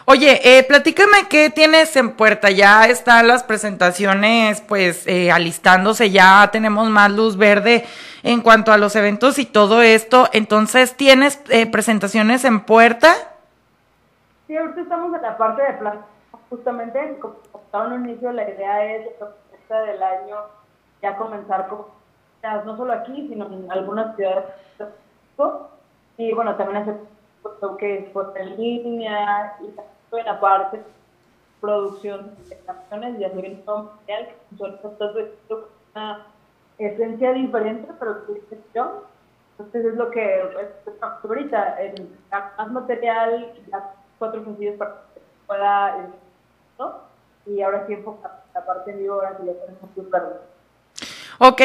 [0.06, 2.50] Oye, eh, platícame qué tienes en puerta.
[2.50, 6.12] Ya están las presentaciones, pues, eh, alistándose.
[6.12, 7.84] Ya tenemos más luz verde
[8.24, 10.30] en cuanto a los eventos y todo esto.
[10.32, 13.14] Entonces, ¿tienes eh, presentaciones en puerta?
[14.48, 16.00] Sí, ahorita estamos en la parte de plan.
[16.50, 19.08] Justamente, como estaba en un inicio, la idea es
[19.68, 20.38] esta del año
[21.02, 21.86] ya comenzar con,
[22.66, 24.46] no solo aquí, sino en algunas ciudades.
[26.18, 26.98] Y bueno, también hacer
[27.78, 30.82] que es en línea y en aparte
[31.62, 34.66] producción de canciones y hacer un mundial que
[35.96, 36.26] una
[36.78, 38.18] esencia diferente pero
[38.74, 39.04] yo
[39.58, 40.46] entonces es lo que es,
[41.24, 41.78] ahorita
[42.58, 43.84] más material las
[44.20, 46.10] cuatro sencillos para que pueda
[46.78, 47.08] ¿no?
[47.48, 50.02] Y ahora sí enfocar la parte en vivo ahora lo tenemos que
[51.40, 51.62] Ok,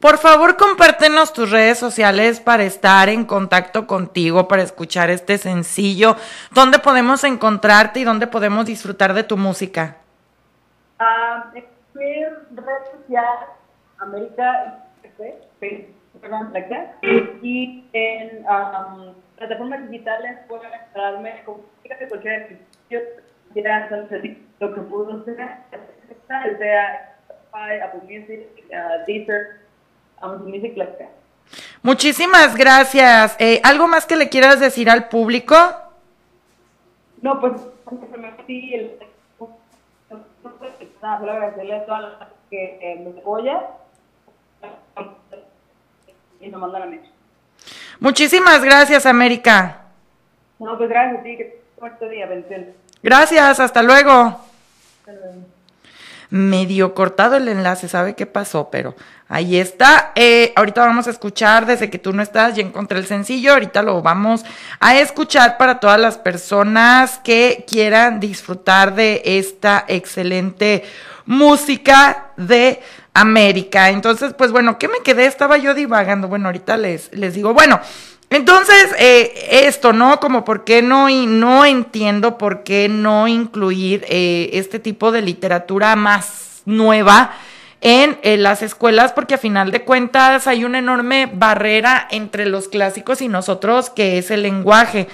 [0.00, 6.16] por favor, compártenos tus redes sociales para estar en contacto contigo, para escuchar este sencillo.
[6.52, 9.96] ¿Dónde podemos encontrarte y dónde podemos disfrutar de tu música?
[11.96, 13.24] En red social
[13.98, 14.84] América
[17.40, 21.62] y en um, plataformas digitales pueden encontrarme con
[22.08, 22.58] cualquier
[23.54, 23.88] ya
[24.64, 25.36] lo que pudo ser,
[26.58, 27.16] sea
[27.52, 29.60] Apple Music, uh, Deezer,
[31.82, 33.36] Muchísimas gracias.
[33.38, 35.54] Eh, ¿Algo más que le quieras decir al público?
[37.20, 37.52] No, pues
[38.74, 38.98] el,
[41.00, 43.60] solo agradecerle a todas las que eh, me apoya
[46.40, 47.10] y mandan a.
[48.00, 49.82] Muchísimas gracias, América.
[50.58, 51.62] No, pues gracias a ti, que
[52.08, 52.68] día, bendiciones.
[53.02, 54.40] Gracias, hasta luego.
[56.30, 58.70] Medio cortado el enlace, ¿sabe qué pasó?
[58.70, 58.96] Pero
[59.28, 60.12] ahí está.
[60.14, 63.82] Eh, ahorita vamos a escuchar desde que tú no estás, ya encontré el sencillo, ahorita
[63.82, 64.44] lo vamos
[64.80, 70.84] a escuchar para todas las personas que quieran disfrutar de esta excelente
[71.26, 72.80] música de
[73.12, 73.90] América.
[73.90, 75.26] Entonces, pues bueno, ¿qué me quedé?
[75.26, 76.26] Estaba yo divagando.
[76.26, 77.80] Bueno, ahorita les, les digo, bueno.
[78.34, 80.18] Entonces, eh, esto, ¿no?
[80.18, 85.22] Como por qué no, y no entiendo por qué no incluir eh, este tipo de
[85.22, 87.30] literatura más nueva
[87.80, 93.22] en, las escuelas, porque a final de cuentas hay una enorme barrera entre los clásicos
[93.22, 95.06] y nosotros, que es el lenguaje.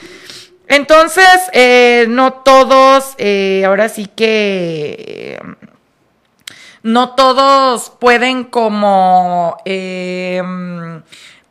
[0.66, 3.16] Entonces, eh, no todos,
[3.66, 5.38] ahora sí que
[6.82, 9.58] no todos pueden como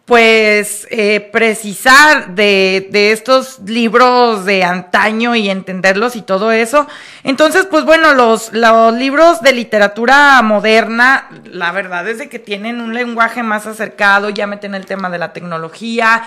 [0.10, 6.88] pues eh, precisar de, de, estos libros de antaño y entenderlos y todo eso.
[7.24, 12.82] Entonces, pues bueno, los, los libros de literatura moderna, la verdad es de que tienen
[12.82, 16.24] un lenguaje más acercado, ya meten el tema de la tecnología,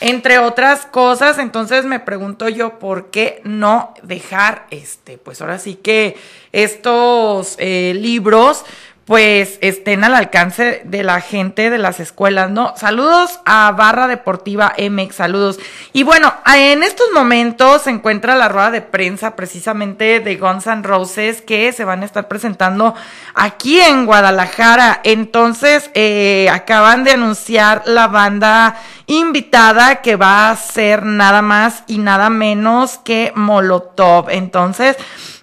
[0.00, 1.38] entre otras cosas.
[1.38, 5.18] Entonces me pregunto yo, ¿por qué no dejar este?
[5.18, 6.16] Pues ahora sí que
[6.52, 8.64] estos eh, libros
[9.06, 12.74] pues estén al alcance de la gente de las escuelas, ¿no?
[12.76, 15.60] Saludos a Barra Deportiva MX, saludos.
[15.92, 20.82] Y bueno, en estos momentos se encuentra la rueda de prensa precisamente de Guns N'
[20.82, 22.96] Roses que se van a estar presentando
[23.34, 25.00] aquí en Guadalajara.
[25.04, 31.98] Entonces, eh, acaban de anunciar la banda invitada que va a ser nada más y
[31.98, 34.30] nada menos que Molotov.
[34.30, 34.96] Entonces,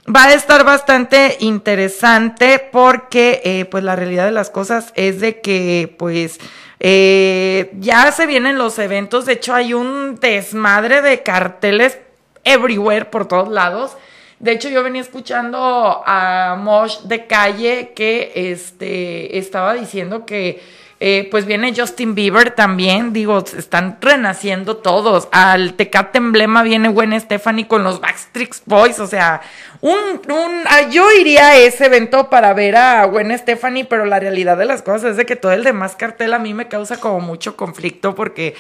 [0.06, 5.40] Va a estar bastante interesante porque eh, pues la realidad de las cosas es de
[5.40, 6.40] que pues
[6.82, 11.98] eh, ya se vienen los eventos, de hecho hay un desmadre de carteles
[12.44, 13.96] everywhere por todos lados.
[14.40, 20.62] De hecho, yo venía escuchando a Mosh de calle que este estaba diciendo que
[21.06, 25.28] eh, pues viene Justin Bieber también, digo, están renaciendo todos.
[25.34, 29.42] Al Tecate Emblema viene Gwen Stephanie con los Backstreet Boys, o sea,
[29.82, 29.98] un,
[30.30, 34.56] un, ah, yo iría a ese evento para ver a Gwen Stephanie, pero la realidad
[34.56, 37.20] de las cosas es de que todo el demás cartel a mí me causa como
[37.20, 38.56] mucho conflicto porque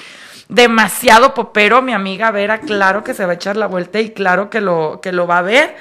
[0.49, 4.49] demasiado popero, mi amiga Vera, claro que se va a echar la vuelta y claro
[4.49, 5.77] que lo, que lo va a ver.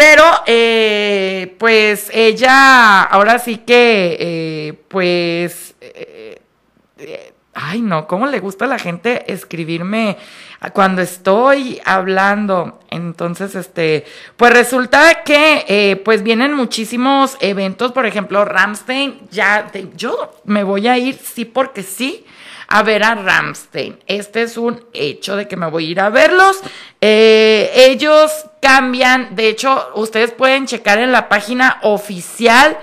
[0.00, 6.40] Pero, eh, pues ella, ahora sí que, eh, pues, eh,
[7.52, 10.16] ay no, ¿cómo le gusta a la gente escribirme
[10.72, 12.80] cuando estoy hablando?
[12.88, 14.06] Entonces, este,
[14.38, 20.96] pues resulta que, pues vienen muchísimos eventos, por ejemplo, Ramstein, ya, yo me voy a
[20.96, 22.24] ir, sí, porque sí
[22.70, 23.98] a ver a Ramstein.
[24.06, 26.60] Este es un hecho de que me voy a ir a verlos.
[27.00, 32.78] Eh, ellos cambian, de hecho, ustedes pueden checar en la página oficial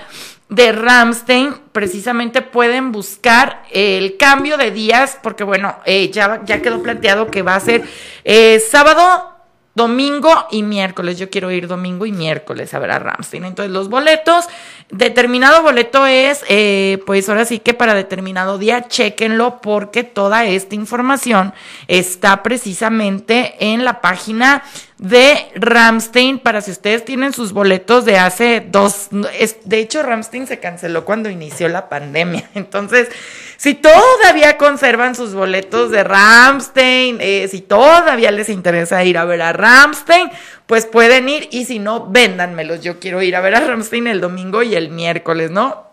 [0.49, 6.83] de Ramstein, precisamente pueden buscar el cambio de días, porque bueno, eh, ya, ya quedó
[6.83, 7.83] planteado que va a ser
[8.25, 9.37] eh, sábado
[9.77, 11.17] domingo y miércoles.
[11.19, 13.45] Yo quiero ir domingo y miércoles a ver a Ramstein.
[13.45, 14.47] Entonces, los boletos,
[14.89, 20.75] determinado boleto es, eh, pues ahora sí que para determinado día, chequenlo porque toda esta
[20.75, 21.53] información
[21.87, 24.63] está precisamente en la página
[24.97, 30.59] de Ramstein para si ustedes tienen sus boletos de hace dos, de hecho Ramstein se
[30.59, 33.09] canceló cuando inició la pandemia, entonces
[33.57, 39.41] si todavía conservan sus boletos de Ramstein, eh, si todavía les interesa ir a ver
[39.41, 40.31] a Ramstein,
[40.67, 44.21] pues pueden ir y si no, véndanmelos, yo quiero ir a ver a Ramstein el
[44.21, 45.87] domingo y el miércoles, ¿no?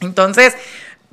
[0.00, 0.54] Entonces,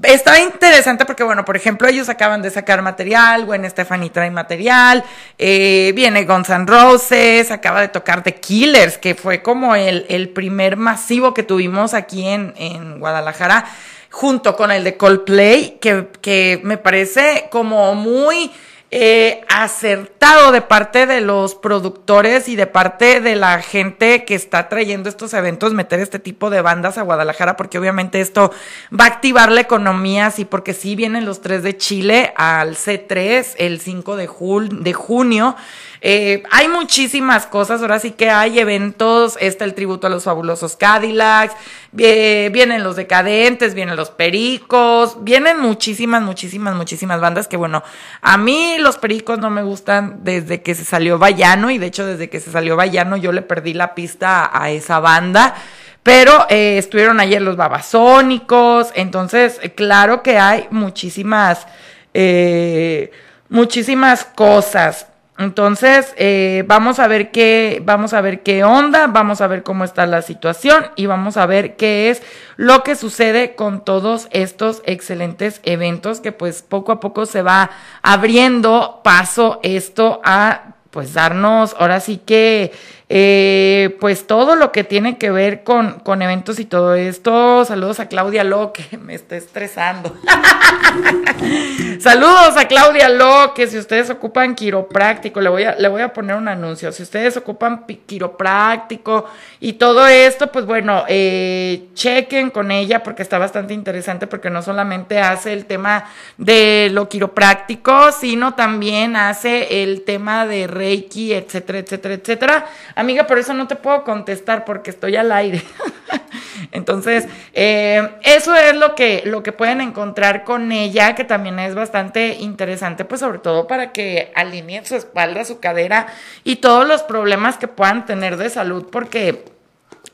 [0.03, 5.03] Está interesante porque, bueno, por ejemplo, ellos acaban de sacar material, Gwen Stefani trae material,
[5.39, 10.29] eh, viene Guns N' Roses, acaba de tocar The Killers, que fue como el, el
[10.29, 13.65] primer masivo que tuvimos aquí en, en Guadalajara,
[14.11, 18.51] junto con el de Coldplay, que, que me parece como muy
[18.89, 24.69] eh, acertado de parte de los productores y de parte de la gente que está
[24.69, 28.53] trayendo estos eventos meter este tipo de bandas a Guadalajara porque obviamente esto
[28.97, 33.55] va a activar la economía, sí, porque sí vienen los tres de Chile al C3
[33.57, 34.29] el 5 de,
[34.71, 35.57] de junio.
[36.01, 40.75] Eh, hay muchísimas cosas, ahora sí que hay eventos, está el tributo a los fabulosos
[40.75, 41.55] Cadillacs,
[41.91, 47.83] vienen los decadentes, vienen los pericos, vienen muchísimas, muchísimas, muchísimas bandas que bueno,
[48.21, 52.05] a mí los pericos no me gustan desde que se salió Vallano y de hecho
[52.05, 55.55] desde que se salió Vallano yo le perdí la pista a esa banda.
[56.03, 61.67] Pero eh, estuvieron ayer los babasónicos, entonces claro que hay muchísimas,
[62.13, 63.11] eh,
[63.49, 65.07] muchísimas cosas.
[65.37, 69.83] Entonces, eh, vamos a ver qué, vamos a ver qué onda, vamos a ver cómo
[69.83, 72.23] está la situación y vamos a ver qué es
[72.55, 77.69] lo que sucede con todos estos excelentes eventos que pues poco a poco se va
[78.01, 82.71] abriendo paso esto a pues darnos ahora sí que
[83.09, 87.63] eh, pues todo lo que tiene que ver con, con eventos y todo esto.
[87.63, 90.13] Saludos a Claudia Lo, que me está estresando.
[92.01, 96.11] Saludos a Claudia Lo, que si ustedes ocupan quiropráctico, le voy a, le voy a
[96.11, 96.91] poner un anuncio.
[96.91, 99.25] Si ustedes ocupan quiropráctico
[99.61, 104.61] y todo esto, pues bueno, eh, chequen con ella porque está bastante interesante porque no
[104.61, 111.79] solamente hace el tema de lo quiropráctico, sino también hace el tema de Reiki, etcétera,
[111.79, 112.65] etcétera, etcétera
[112.97, 115.63] amiga, por eso no te puedo contestar porque estoy al aire.
[116.71, 121.75] Entonces, eh, eso es lo que, lo que pueden encontrar con ella, que también es
[121.75, 126.07] bastante interesante, pues sobre todo para que alineen su espalda, su cadera
[126.43, 129.45] y todos los problemas que puedan tener de salud, porque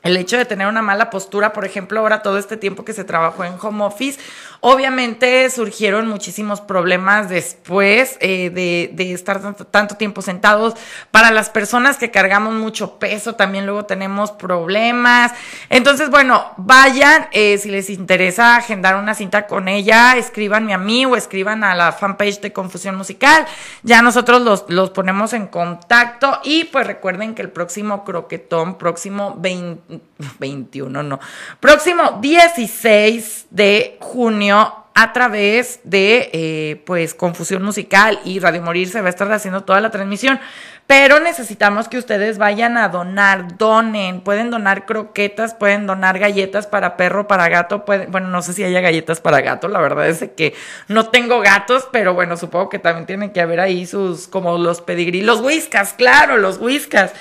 [0.03, 3.05] el hecho de tener una mala postura, por ejemplo, ahora todo este tiempo que se
[3.05, 4.19] trabajó en home office,
[4.65, 10.75] obviamente surgieron muchísimos problemas después eh, de, estar tanto, tiempo sentados.
[11.11, 15.33] Para las personas que cargamos mucho peso, también luego tenemos problemas.
[15.69, 21.05] Entonces, bueno, vayan, eh, si les interesa agendar una cinta con ella, escríbanme a mí
[21.05, 23.45] o escriban a la fanpage de Confusión Musical.
[23.83, 29.35] Ya nosotros los, los ponemos en contacto y pues recuerden que el próximo croquetón, próximo
[29.39, 31.19] 20 21, no.
[31.59, 34.52] Próximo 16 de junio
[34.95, 39.63] a través de eh, pues Confusión Musical y Radio Morir se va a estar haciendo
[39.63, 40.39] toda la transmisión.
[40.85, 46.97] Pero necesitamos que ustedes vayan a donar, donen, pueden donar croquetas, pueden donar galletas para
[46.97, 50.29] perro, para gato, pueden, bueno, no sé si haya galletas para gato, la verdad es
[50.35, 50.53] que
[50.89, 54.81] no tengo gatos, pero bueno, supongo que también tienen que haber ahí sus, como los
[54.81, 57.13] pedigrí, los whiskas, claro, los whiskas.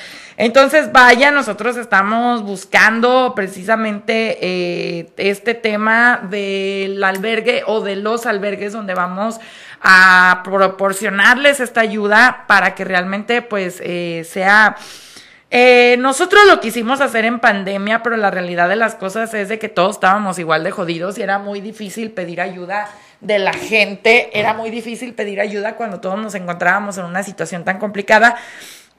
[0.43, 8.73] Entonces, vaya, nosotros estamos buscando precisamente eh, este tema del albergue o de los albergues
[8.73, 9.39] donde vamos
[9.81, 14.75] a proporcionarles esta ayuda para que realmente pues eh, sea...
[15.55, 19.61] Eh, nosotros lo quisimos hacer en pandemia, pero la realidad de las cosas es de
[19.61, 22.89] que todos estábamos igual de jodidos y era muy difícil pedir ayuda
[23.21, 27.65] de la gente, era muy difícil pedir ayuda cuando todos nos encontrábamos en una situación
[27.65, 28.37] tan complicada.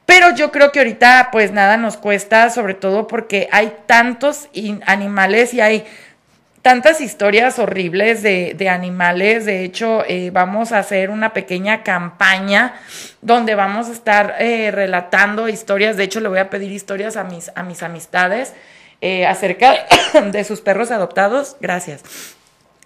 [0.06, 4.48] Pero yo creo que ahorita pues nada nos cuesta, sobre todo porque hay tantos
[4.86, 5.86] animales y hay
[6.64, 9.44] tantas historias horribles de, animales.
[9.44, 12.74] De hecho, eh, vamos a hacer una pequeña campaña
[13.20, 15.98] donde vamos a estar eh, relatando historias.
[15.98, 18.54] De hecho, le voy a pedir historias a mis, a mis amistades
[19.02, 19.74] eh, acerca
[20.32, 21.56] de sus perros adoptados.
[21.60, 22.02] Gracias.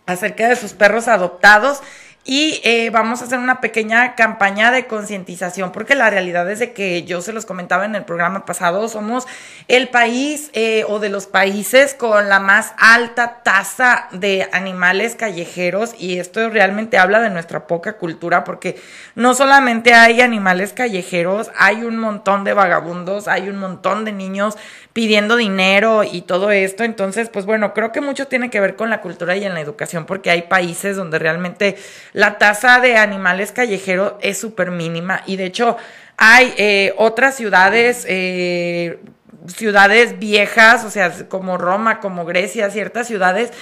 [0.06, 1.80] Acerca de sus perros adoptados
[2.24, 6.74] y eh, vamos a hacer una pequeña campaña de concientización, porque la realidad es de
[6.74, 9.26] que yo se los comentaba en el programa pasado, somos
[9.66, 15.94] el país eh, o de los países con la más alta tasa de animales callejeros
[15.98, 18.78] y esto realmente habla de nuestra poca cultura, porque
[19.14, 24.58] no solamente hay animales callejeros, hay un montón de vagabundos, hay un montón de niños
[24.92, 28.90] pidiendo dinero y todo esto, entonces, pues bueno, creo que mucho tiene que ver con
[28.90, 31.76] la cultura y en la educación, porque hay países donde realmente
[32.12, 35.76] la tasa de animales callejeros es súper mínima y de hecho
[36.16, 38.98] hay eh, otras ciudades, eh,
[39.46, 43.52] ciudades viejas, o sea, como Roma, como Grecia, ciertas ciudades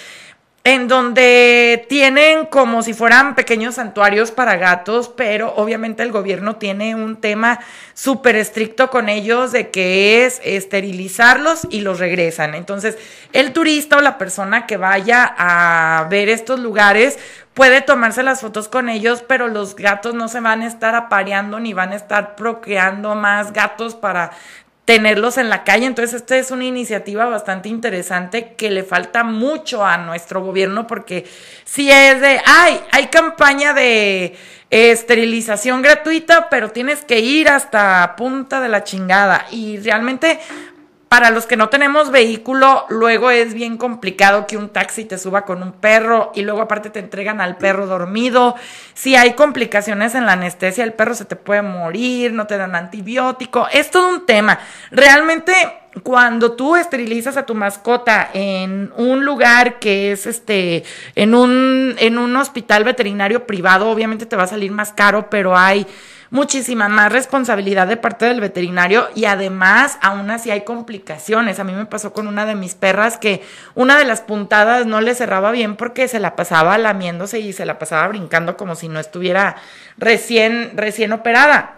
[0.66, 6.96] en donde tienen como si fueran pequeños santuarios para gatos, pero obviamente el gobierno tiene
[6.96, 7.60] un tema
[7.94, 12.56] súper estricto con ellos de que es esterilizarlos y los regresan.
[12.56, 12.98] Entonces,
[13.32, 17.16] el turista o la persona que vaya a ver estos lugares
[17.56, 21.58] puede tomarse las fotos con ellos, pero los gatos no se van a estar apareando
[21.58, 24.30] ni van a estar procreando más gatos para
[24.84, 25.86] tenerlos en la calle.
[25.86, 31.26] Entonces, esta es una iniciativa bastante interesante que le falta mucho a nuestro gobierno porque
[31.64, 34.36] si es de, ay, hay campaña de
[34.68, 39.46] esterilización gratuita, pero tienes que ir hasta punta de la chingada.
[39.50, 40.40] Y realmente
[41.08, 45.44] para los que no tenemos vehículo, luego es bien complicado que un taxi te suba
[45.44, 48.56] con un perro y luego aparte te entregan al perro dormido.
[48.94, 52.74] Si hay complicaciones en la anestesia, el perro se te puede morir, no te dan
[52.74, 53.68] antibiótico.
[53.72, 54.58] Es todo un tema.
[54.90, 55.52] Realmente
[56.02, 60.84] cuando tú esterilizas a tu mascota en un lugar que es este
[61.14, 65.56] en un en un hospital veterinario privado, obviamente te va a salir más caro, pero
[65.56, 65.86] hay
[66.30, 71.58] muchísima más responsabilidad de parte del veterinario y además aún así hay complicaciones.
[71.58, 73.42] A mí me pasó con una de mis perras que
[73.74, 77.66] una de las puntadas no le cerraba bien porque se la pasaba lamiéndose y se
[77.66, 79.56] la pasaba brincando como si no estuviera
[79.98, 81.75] recién, recién operada.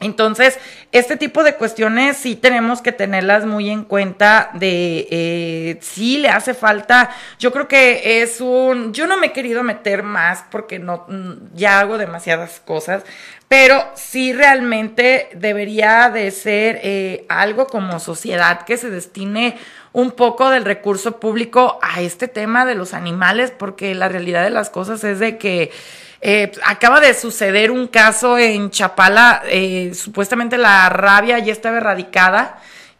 [0.00, 0.58] Entonces,
[0.92, 6.28] este tipo de cuestiones sí tenemos que tenerlas muy en cuenta de eh, si le
[6.28, 10.78] hace falta, yo creo que es un, yo no me he querido meter más porque
[10.78, 13.02] no, mm, ya hago demasiadas cosas,
[13.48, 19.58] pero sí realmente debería de ser eh, algo como sociedad que se destine
[19.92, 24.50] un poco del recurso público a este tema de los animales, porque la realidad de
[24.50, 25.72] las cosas es de que
[26.20, 32.58] eh, acaba de suceder un caso en Chapala, eh, supuestamente la rabia ya estaba erradicada.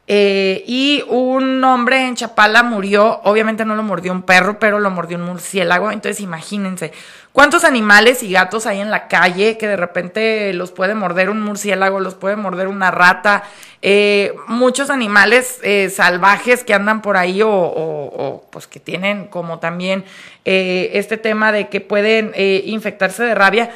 [0.09, 5.18] Y un hombre en Chapala murió, obviamente no lo mordió un perro, pero lo mordió
[5.18, 6.92] un murciélago, entonces imagínense,
[7.38, 11.40] ¿Cuántos animales y gatos hay en la calle que de repente los puede morder un
[11.40, 13.44] murciélago, los puede morder una rata?
[13.80, 20.04] Eh, muchos animales eh, salvajes que andan por ahí o, pues que tienen como también
[20.44, 23.70] eh, este tema de que pueden infectarse de rabia.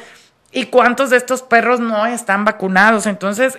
[0.55, 3.07] ¿Y cuántos de estos perros no están vacunados?
[3.07, 3.57] Entonces,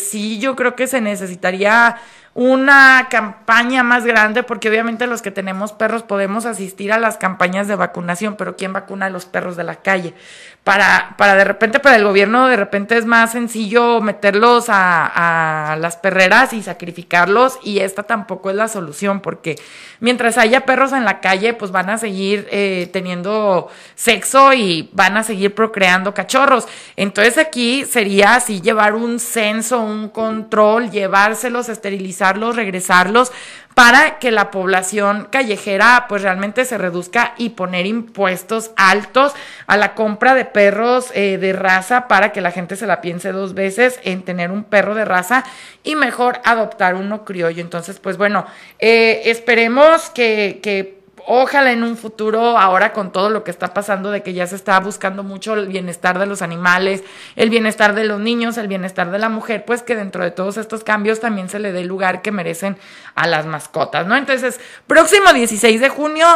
[0.00, 1.98] sí, yo creo que se necesitaría
[2.32, 7.66] una campaña más grande, porque obviamente los que tenemos perros podemos asistir a las campañas
[7.66, 10.14] de vacunación, pero ¿quién vacuna a los perros de la calle?
[10.62, 15.76] Para, para de repente, para el gobierno, de repente es más sencillo meterlos a, a
[15.76, 19.56] las perreras y sacrificarlos, y esta tampoco es la solución, porque
[19.98, 25.16] mientras haya perros en la calle, pues van a seguir eh, teniendo sexo y van
[25.16, 26.68] a seguir procreando cachorros.
[26.96, 33.32] Entonces aquí sería así llevar un censo, un control, llevárselos, esterilizar regresarlos,
[33.74, 39.32] para que la población callejera pues realmente se reduzca y poner impuestos altos
[39.66, 43.32] a la compra de perros eh, de raza para que la gente se la piense
[43.32, 45.44] dos veces en tener un perro de raza
[45.82, 47.62] y mejor adoptar uno criollo.
[47.62, 48.44] Entonces, pues bueno,
[48.80, 54.22] eh, esperemos que ojalá en un futuro, ahora con todo lo que está pasando, de
[54.22, 57.02] que ya se está buscando mucho el bienestar de los animales,
[57.36, 60.56] el bienestar de los niños, el bienestar de la mujer, pues que dentro de todos
[60.56, 62.76] estos cambios también se le dé el lugar que merecen
[63.14, 64.16] a las mascotas, ¿no?
[64.16, 66.26] Entonces, próximo 16 de junio,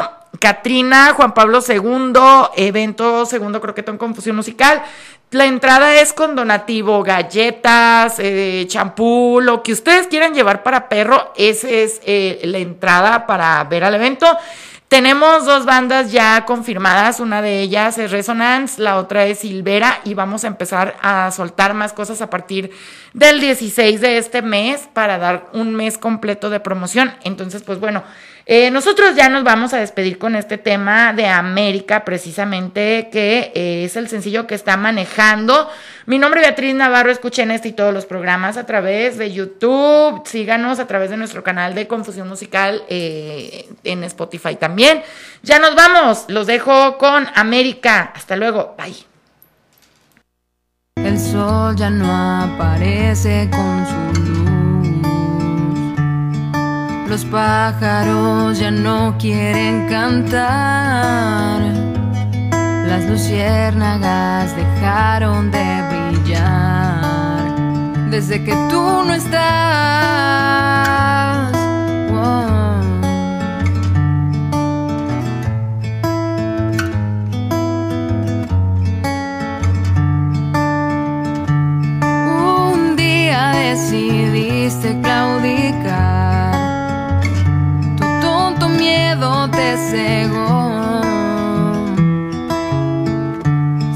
[0.41, 2.13] Katrina, Juan Pablo II,
[2.57, 4.83] evento segundo croquetón en confusión musical.
[5.31, 11.33] La entrada es con donativo, galletas, eh, champú, lo que ustedes quieran llevar para perro,
[11.37, 14.27] esa es eh, la entrada para ver al evento.
[14.89, 20.15] Tenemos dos bandas ya confirmadas, una de ellas es Resonance, la otra es Silvera y
[20.15, 22.71] vamos a empezar a soltar más cosas a partir
[23.13, 27.13] del 16 de este mes para dar un mes completo de promoción.
[27.25, 28.05] Entonces, pues bueno,
[28.47, 33.85] Eh, nosotros ya nos vamos a despedir con este tema de América, precisamente, que eh,
[33.85, 35.71] es el sencillo que está manejando.
[36.05, 40.27] Mi nombre es Beatriz Navarro, escuchen este y todos los programas a través de YouTube,
[40.27, 45.03] síganos a través de nuestro canal de Confusión Musical eh, en Spotify también.
[45.43, 48.13] Ya nos vamos, los dejo con América.
[48.15, 48.95] Hasta luego, bye.
[50.97, 54.44] El sol ya no aparece con su luz.
[57.09, 61.61] Los pájaros ya no quieren cantar.
[62.89, 65.83] Las luciérnagas dejaron de
[66.13, 67.55] brillar
[68.11, 69.95] desde que tú no estás.
[83.75, 85.74] Decidiste claudicar,
[89.51, 91.01] te cegó.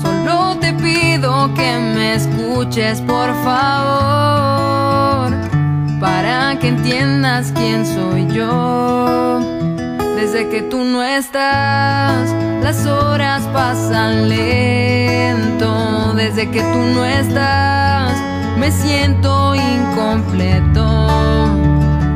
[0.03, 5.33] Solo te pido que me escuches, por favor,
[6.01, 9.41] para que entiendas quién soy yo.
[10.17, 16.15] Desde que tú no estás, las horas pasan lento.
[16.15, 18.13] Desde que tú no estás,
[18.59, 21.68] me siento incompleto.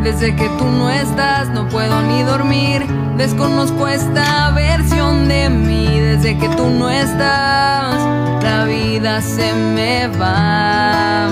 [0.03, 2.85] Desde que tú no estás, no puedo ni dormir.
[3.17, 6.01] Desconozco esta versión de mí.
[6.01, 7.95] Desde que tú no estás,
[8.43, 11.29] la vida se me va.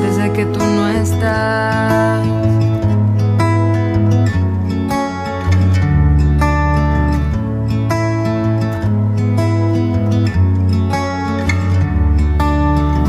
[0.00, 2.26] Desde que tú no estás.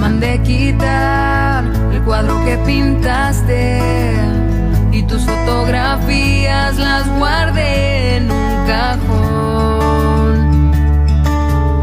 [0.02, 1.64] Mandé quitar
[1.94, 4.01] el cuadro que pintaste
[5.12, 10.32] tus fotografías las guardé en un cajón.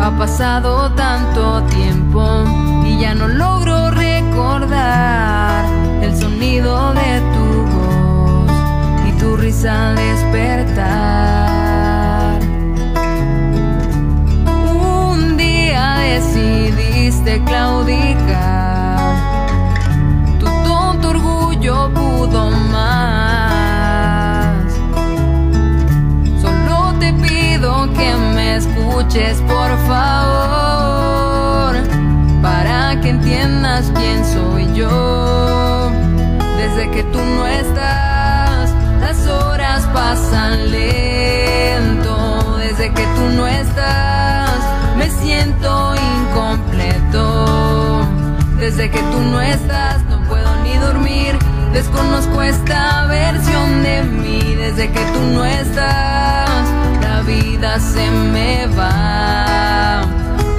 [0.01, 0.78] Ha pasado
[48.69, 51.39] Desde que tú no estás, no puedo ni dormir.
[51.73, 54.57] Desconozco esta versión de mí.
[54.57, 56.51] Desde que tú no estás,
[57.01, 60.03] la vida se me va.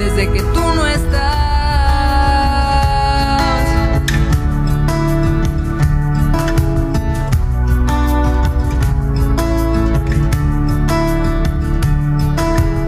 [0.00, 1.20] Desde que tú no estás.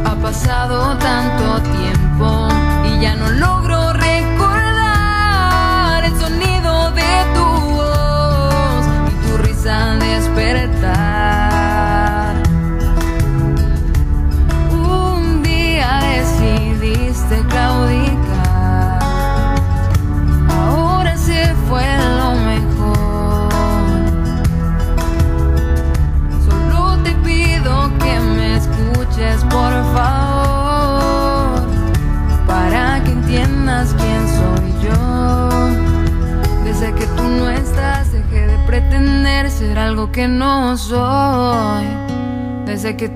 [0.04, 2.48] Ha pasado tanto tiempo
[2.86, 3.61] y ya no logro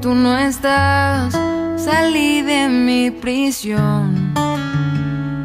[0.01, 1.32] tú no estás,
[1.76, 4.34] salí de mi prisión.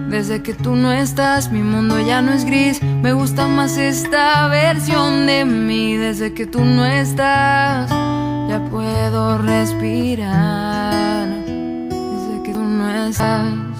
[0.10, 2.82] Desde que tú no estás, mi mundo ya no es gris.
[2.84, 5.95] Me gusta más esta versión de mí.
[5.95, 7.89] Desde que tú no estás,
[8.49, 11.28] ya puedo respirar.
[11.45, 13.72] Desde que tú no estás.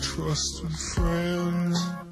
[0.00, 1.17] Trusted friend.